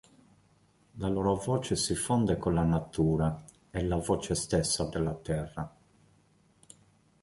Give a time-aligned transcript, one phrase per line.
[0.93, 5.71] La loro voce si fonde con la natura, è la voce stessa della Terra.